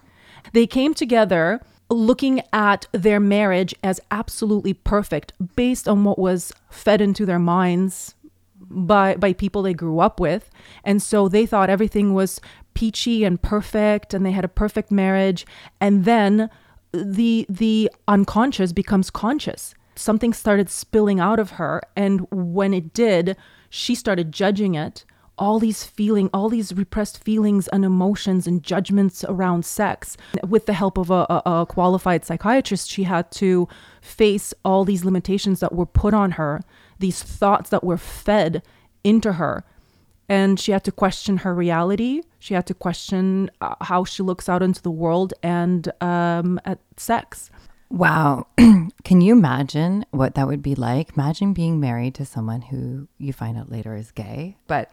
They 0.52 0.66
came 0.66 0.94
together 0.94 1.60
looking 1.90 2.42
at 2.52 2.86
their 2.92 3.20
marriage 3.20 3.74
as 3.82 4.00
absolutely 4.10 4.72
perfect 4.72 5.32
based 5.54 5.86
on 5.86 6.04
what 6.04 6.18
was 6.18 6.52
fed 6.70 7.00
into 7.00 7.26
their 7.26 7.38
minds 7.38 8.14
by 8.58 9.14
by 9.16 9.32
people 9.32 9.62
they 9.62 9.74
grew 9.74 10.00
up 10.00 10.18
with 10.18 10.50
and 10.82 11.02
so 11.02 11.28
they 11.28 11.44
thought 11.44 11.68
everything 11.68 12.14
was 12.14 12.40
peachy 12.72 13.22
and 13.22 13.42
perfect 13.42 14.14
and 14.14 14.24
they 14.24 14.30
had 14.30 14.44
a 14.44 14.48
perfect 14.48 14.90
marriage 14.90 15.46
and 15.80 16.06
then 16.06 16.48
the 16.92 17.44
the 17.48 17.90
unconscious 18.08 18.72
becomes 18.72 19.10
conscious 19.10 19.74
something 19.96 20.32
started 20.32 20.68
spilling 20.70 21.20
out 21.20 21.38
of 21.38 21.52
her 21.52 21.82
and 21.96 22.26
when 22.30 22.74
it 22.74 22.92
did 22.92 23.36
she 23.70 23.94
started 23.94 24.30
judging 24.30 24.74
it. 24.74 25.04
All 25.36 25.58
these 25.58 25.82
feeling 25.82 26.30
all 26.32 26.48
these 26.48 26.72
repressed 26.72 27.22
feelings 27.22 27.66
and 27.68 27.84
emotions 27.84 28.46
and 28.46 28.62
judgments 28.62 29.24
around 29.28 29.64
sex. 29.64 30.16
With 30.46 30.66
the 30.66 30.74
help 30.74 30.96
of 30.96 31.10
a, 31.10 31.26
a, 31.28 31.66
qualified 31.68 32.24
psychiatrist 32.24 32.88
she 32.88 33.02
had 33.02 33.32
to 33.32 33.68
face 34.00 34.54
all 34.64 34.84
these 34.84 35.04
limitations 35.04 35.58
that 35.58 35.74
were 35.74 35.86
put 35.86 36.14
on 36.14 36.32
her 36.32 36.62
these 36.98 37.22
thoughts 37.22 37.70
that 37.70 37.84
were 37.84 37.98
fed 37.98 38.62
into 39.02 39.34
her. 39.34 39.64
And 40.28 40.58
she 40.58 40.72
had 40.72 40.84
to 40.84 40.92
question 40.92 41.38
her 41.38 41.54
reality. 41.54 42.22
She 42.38 42.54
had 42.54 42.66
to 42.66 42.74
question 42.74 43.50
uh, 43.60 43.74
how 43.82 44.04
she 44.04 44.22
looks 44.22 44.48
out 44.48 44.62
into 44.62 44.80
the 44.80 44.90
world 44.90 45.34
and 45.42 45.90
um, 46.00 46.58
at 46.64 46.78
sex 46.96 47.50
Wow. 47.94 48.48
Can 49.04 49.20
you 49.20 49.32
imagine 49.32 50.04
what 50.10 50.34
that 50.34 50.48
would 50.48 50.62
be 50.62 50.74
like? 50.74 51.16
Imagine 51.16 51.52
being 51.52 51.78
married 51.78 52.16
to 52.16 52.26
someone 52.26 52.60
who 52.62 53.06
you 53.18 53.32
find 53.32 53.56
out 53.56 53.70
later 53.70 53.94
is 53.94 54.10
gay, 54.10 54.56
but 54.66 54.92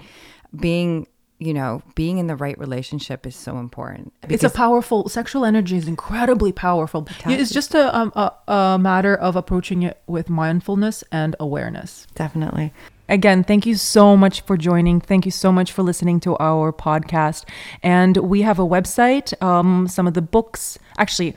being 0.56 1.08
you 1.40 1.56
know, 1.56 1.82
being 1.96 2.20
in 2.20 2.28
the 2.28 2.36
right 2.36 2.56
relationship 2.60 3.26
is 3.26 3.36
so 3.36 3.58
important. 3.58 4.14
It's 4.30 4.44
a 4.44 4.50
powerful 4.50 5.10
sexual 5.10 5.44
energy 5.44 5.76
is 5.76 5.88
incredibly 5.88 6.52
powerful. 6.52 7.08
It's 7.26 7.50
just 7.52 7.74
a, 7.74 7.98
um, 7.98 8.14
a 8.16 8.32
a 8.48 8.78
matter 8.80 9.16
of 9.16 9.36
approaching 9.36 9.82
it 9.82 10.00
with 10.06 10.30
mindfulness 10.30 11.04
and 11.12 11.36
awareness. 11.40 12.06
Definitely. 12.14 12.72
Again, 13.10 13.44
thank 13.44 13.66
you 13.66 13.76
so 13.76 14.16
much 14.16 14.40
for 14.42 14.56
joining. 14.56 15.02
Thank 15.02 15.26
you 15.26 15.32
so 15.32 15.52
much 15.52 15.74
for 15.74 15.82
listening 15.84 16.20
to 16.22 16.38
our 16.38 16.72
podcast. 16.72 17.44
And 17.84 18.16
we 18.16 18.44
have 18.44 18.58
a 18.58 18.66
website. 18.66 19.34
Um, 19.44 19.88
some 19.90 20.08
of 20.08 20.14
the 20.14 20.22
books, 20.22 20.80
actually, 20.98 21.36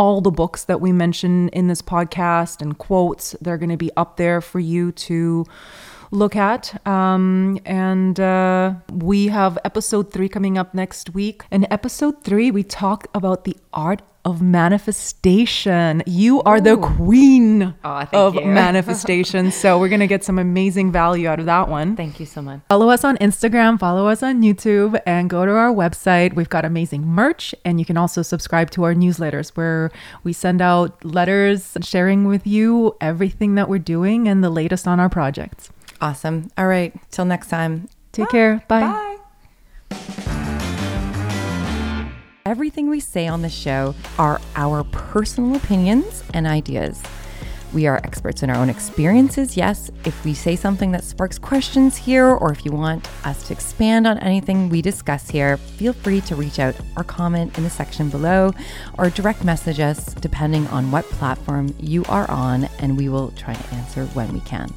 all 0.00 0.22
the 0.22 0.30
books 0.30 0.64
that 0.64 0.80
we 0.80 0.92
mention 0.92 1.50
in 1.50 1.66
this 1.66 1.82
podcast 1.82 2.62
and 2.62 2.78
quotes. 2.78 3.36
They're 3.42 3.58
going 3.58 3.68
to 3.68 3.76
be 3.76 3.90
up 3.98 4.16
there 4.16 4.40
for 4.40 4.58
you 4.58 4.92
to 4.92 5.44
look 6.10 6.36
at. 6.36 6.86
Um, 6.86 7.58
and 7.64 8.18
uh, 8.18 8.74
we 8.92 9.28
have 9.28 9.58
episode 9.64 10.12
three 10.12 10.28
coming 10.28 10.58
up 10.58 10.74
next 10.74 11.10
week. 11.10 11.42
In 11.50 11.70
episode 11.72 12.24
three, 12.24 12.50
we 12.50 12.62
talk 12.62 13.08
about 13.14 13.44
the 13.44 13.56
art 13.72 14.02
of 14.24 14.42
manifestation. 14.42 16.02
You 16.06 16.42
are 16.42 16.58
Ooh. 16.58 16.60
the 16.60 16.76
queen 16.76 17.74
oh, 17.84 18.06
of 18.12 18.34
you. 18.34 18.40
manifestation. 18.44 19.50
so 19.50 19.78
we're 19.78 19.88
going 19.88 20.00
to 20.00 20.06
get 20.06 20.24
some 20.24 20.38
amazing 20.38 20.92
value 20.92 21.26
out 21.26 21.40
of 21.40 21.46
that 21.46 21.68
one. 21.68 21.96
Thank 21.96 22.20
you 22.20 22.26
so 22.26 22.42
much. 22.42 22.60
Follow 22.68 22.90
us 22.90 23.02
on 23.02 23.16
Instagram, 23.16 23.78
follow 23.78 24.08
us 24.08 24.22
on 24.22 24.42
YouTube, 24.42 25.00
and 25.06 25.30
go 25.30 25.46
to 25.46 25.52
our 25.52 25.72
website. 25.72 26.34
We've 26.34 26.48
got 26.48 26.64
amazing 26.64 27.06
merch, 27.06 27.54
and 27.64 27.78
you 27.78 27.86
can 27.86 27.96
also 27.96 28.20
subscribe 28.20 28.70
to 28.72 28.84
our 28.84 28.94
newsletters 28.94 29.56
where 29.56 29.90
we 30.22 30.32
send 30.34 30.60
out 30.60 31.02
letters 31.02 31.78
sharing 31.80 32.26
with 32.26 32.46
you 32.46 32.96
everything 33.00 33.54
that 33.54 33.68
we're 33.68 33.78
doing 33.78 34.28
and 34.28 34.44
the 34.44 34.50
latest 34.50 34.86
on 34.86 35.00
our 35.00 35.08
projects. 35.08 35.70
Awesome. 36.00 36.50
All 36.56 36.66
right. 36.66 36.94
Till 37.10 37.24
next 37.24 37.48
time. 37.48 37.88
Take 38.12 38.26
Bye. 38.26 38.32
care. 38.32 38.64
Bye. 38.68 38.80
Bye. 38.80 39.16
Everything 42.46 42.88
we 42.88 43.00
say 43.00 43.28
on 43.28 43.42
the 43.42 43.48
show 43.48 43.94
are 44.18 44.40
our 44.56 44.82
personal 44.84 45.56
opinions 45.56 46.24
and 46.34 46.46
ideas. 46.46 47.02
We 47.72 47.86
are 47.86 47.98
experts 47.98 48.42
in 48.42 48.50
our 48.50 48.56
own 48.56 48.68
experiences. 48.68 49.56
Yes, 49.56 49.90
if 50.04 50.24
we 50.24 50.34
say 50.34 50.56
something 50.56 50.90
that 50.90 51.04
sparks 51.04 51.38
questions 51.38 51.96
here, 51.96 52.26
or 52.26 52.50
if 52.50 52.64
you 52.64 52.72
want 52.72 53.08
us 53.24 53.46
to 53.46 53.52
expand 53.52 54.08
on 54.08 54.18
anything 54.18 54.68
we 54.68 54.82
discuss 54.82 55.30
here, 55.30 55.56
feel 55.56 55.92
free 55.92 56.20
to 56.22 56.34
reach 56.34 56.58
out 56.58 56.74
or 56.96 57.04
comment 57.04 57.56
in 57.56 57.62
the 57.62 57.70
section 57.70 58.08
below 58.08 58.52
or 58.98 59.10
direct 59.10 59.44
message 59.44 59.78
us 59.78 60.14
depending 60.14 60.66
on 60.68 60.90
what 60.90 61.04
platform 61.04 61.72
you 61.78 62.04
are 62.08 62.28
on, 62.28 62.64
and 62.80 62.96
we 62.96 63.08
will 63.08 63.30
try 63.32 63.54
to 63.54 63.74
answer 63.74 64.06
when 64.06 64.32
we 64.32 64.40
can. 64.40 64.74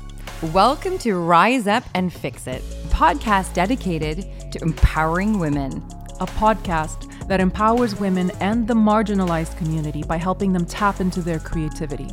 Welcome 0.51 0.97
to 0.99 1.15
Rise 1.15 1.67
Up 1.67 1.85
and 1.95 2.11
Fix 2.11 2.47
It, 2.47 2.61
podcast 2.89 3.53
dedicated 3.53 4.51
to 4.51 4.61
empowering 4.61 5.39
women. 5.39 5.77
A 6.19 6.25
podcast 6.25 7.27
that 7.29 7.39
empowers 7.39 7.97
women 7.97 8.29
and 8.41 8.67
the 8.67 8.73
marginalized 8.73 9.57
community 9.57 10.03
by 10.03 10.17
helping 10.17 10.51
them 10.51 10.65
tap 10.65 10.99
into 10.99 11.21
their 11.21 11.39
creativity. 11.39 12.09